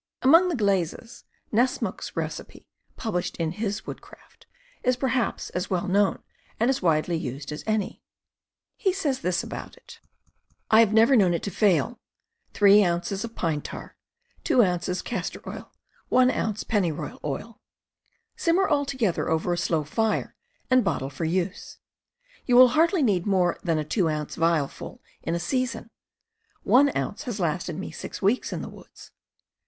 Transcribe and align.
Among 0.23 0.49
the 0.49 0.55
glazes, 0.55 1.25
Nessmuk's 1.51 2.15
recipe, 2.15 2.65
published 2.95 3.37
in 3.37 3.51
his 3.51 3.85
Woodcraft, 3.85 4.47
is 4.81 4.95
perhaps 4.95 5.51
as 5.51 5.69
well 5.69 5.87
known 5.87 6.23
and 6.59 6.71
as 6.71 6.81
widely 6.81 7.15
used 7.15 7.51
as 7.51 7.63
any. 7.67 8.01
He 8.77 8.93
says 8.93 9.19
this 9.19 9.43
about 9.43 9.77
it: 9.77 9.99
I 10.71 10.79
have 10.79 10.91
never 10.91 11.15
known 11.15 11.35
it 11.35 11.43
to 11.43 11.51
fail: 11.51 11.99
3 12.55 12.83
oz. 12.83 13.23
pine 13.35 13.61
tar, 13.61 13.95
2 14.43 14.63
oz. 14.63 15.03
castor 15.03 15.39
oil, 15.47 15.71
1 16.09 16.31
oz. 16.31 16.63
pennyroyal 16.63 17.19
oil. 17.23 17.61
Simmer 18.35 18.67
all 18.67 18.87
together 18.87 19.29
over 19.29 19.53
a 19.53 19.55
slow 19.55 19.83
fire, 19.83 20.35
and 20.71 20.83
bottle 20.83 21.11
for 21.11 21.25
use. 21.25 21.77
You 22.47 22.55
will 22.55 22.69
hardly 22.69 23.03
need 23.03 23.27
more 23.27 23.59
than 23.63 23.77
a 23.77 23.83
2 23.85 24.09
oz. 24.09 24.33
vial 24.33 24.67
full 24.67 25.03
in 25.21 25.35
a 25.35 25.39
season. 25.39 25.91
One 26.63 26.91
ounce 26.97 27.25
has 27.25 27.39
lasted 27.39 27.77
me 27.77 27.91
six 27.91 28.19
weeks 28.19 28.51
in 28.51 28.63
the 28.63 28.67
woods. 28.69 29.11